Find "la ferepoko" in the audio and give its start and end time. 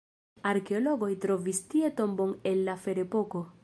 2.71-3.49